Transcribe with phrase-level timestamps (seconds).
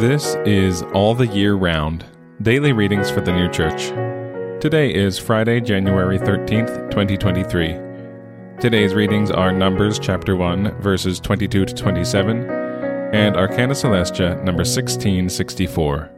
[0.00, 2.04] This is All the Year Round
[2.40, 3.88] Daily Readings for the New Church.
[4.62, 8.60] Today is Friday, January 13th, 2023.
[8.60, 12.48] Today's readings are Numbers chapter 1, verses 22 to 27,
[13.12, 16.10] and Arcana Coelestia, number 1664.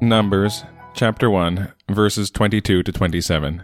[0.00, 0.64] Numbers
[0.94, 3.62] chapter 1, verses 22 to 27.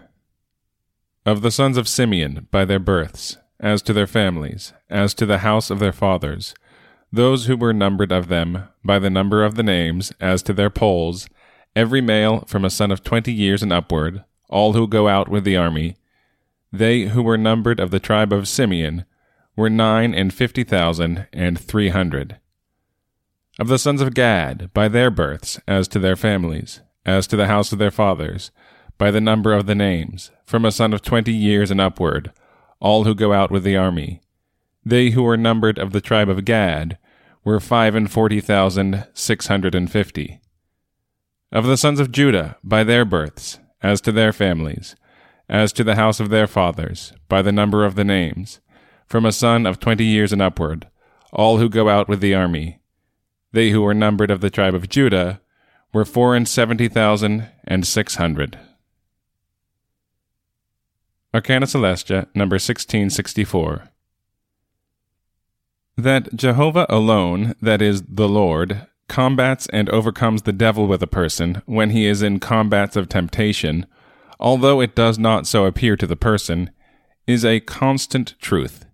[1.25, 5.39] Of the sons of Simeon by their births, as to their families, as to the
[5.39, 6.53] house of their fathers,
[7.11, 10.69] those who were numbered of them, by the number of the names, as to their
[10.69, 11.27] polls,
[11.75, 15.43] every male from a son of twenty years and upward, all who go out with
[15.43, 15.97] the army,
[16.71, 19.03] they who were numbered of the tribe of Simeon,
[19.55, 22.39] were nine and fifty thousand and three hundred.
[23.59, 27.47] Of the sons of Gad, by their births, as to their families, as to the
[27.47, 28.51] house of their fathers,
[28.99, 32.31] by the number of the names, from a son of twenty years and upward,
[32.79, 34.21] all who go out with the army.
[34.85, 36.99] They who were numbered of the tribe of Gad
[37.43, 40.41] were five and forty thousand six hundred and fifty.
[41.51, 44.95] Of the sons of Judah, by their births, as to their families,
[45.47, 48.59] as to the house of their fathers, by the number of the names,
[49.07, 50.87] from a son of twenty years and upward,
[51.33, 52.81] all who go out with the army.
[53.51, 55.41] They who were numbered of the tribe of Judah
[55.93, 58.59] were four and seventy thousand and six hundred.
[61.31, 63.89] Arcana Coelestia, number 1664.
[65.95, 71.61] That Jehovah alone, that is, the Lord, combats and overcomes the devil with a person
[71.65, 73.85] when he is in combats of temptation,
[74.39, 76.71] although it does not so appear to the person,
[77.27, 78.85] is a constant truth.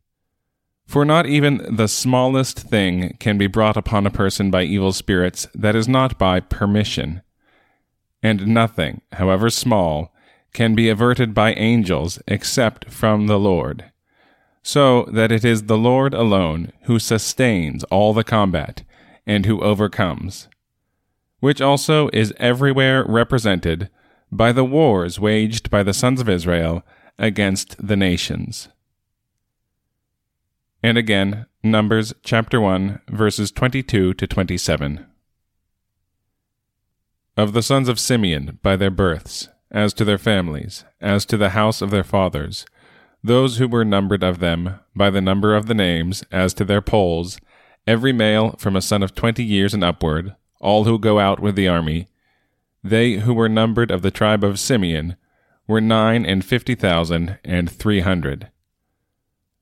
[0.85, 5.47] For not even the smallest thing can be brought upon a person by evil spirits
[5.55, 7.21] that is not by permission.
[8.21, 10.13] And nothing, however small,
[10.55, 13.91] can be averted by angels except from the Lord,
[14.63, 18.81] so that it is the Lord alone who sustains all the combat
[19.27, 20.47] and who overcomes,
[21.41, 23.89] which also is everywhere represented
[24.31, 26.83] by the wars waged by the sons of Israel
[27.19, 28.69] against the nations.
[30.81, 35.05] And again, Numbers chapter 1, verses 22 to 27.
[37.35, 41.49] Of the sons of Simeon by their births, as to their families, as to the
[41.49, 42.65] house of their fathers,
[43.21, 46.81] those who were numbered of them, by the number of the names, as to their
[46.81, 47.37] polls,
[47.85, 51.55] every male from a son of twenty years and upward, all who go out with
[51.55, 52.07] the army,
[52.83, 55.17] they who were numbered of the tribe of Simeon,
[55.67, 58.49] were nine and fifty thousand and three hundred.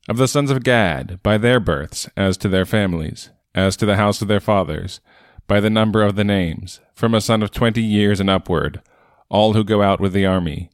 [0.08, 3.96] Of the sons of Gad, by their births, as to their families, as to the
[3.96, 5.00] house of their fathers,
[5.48, 8.82] by the number of the names, from a son of twenty years and upward,
[9.34, 10.70] all who go out with the army.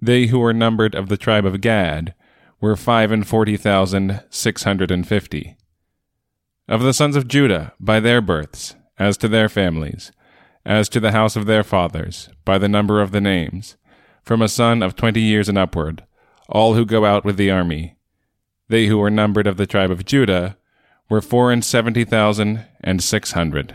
[0.00, 2.14] They who were numbered of the tribe of Gad
[2.58, 5.58] were five and forty thousand six hundred and fifty.
[6.66, 10.12] Of the sons of Judah, by their births, as to their families,
[10.64, 13.76] as to the house of their fathers, by the number of the names,
[14.22, 16.02] from a son of twenty years and upward,
[16.48, 17.96] all who go out with the army.
[18.68, 20.56] They who were numbered of the tribe of Judah
[21.10, 23.74] were four and seventy thousand and six hundred.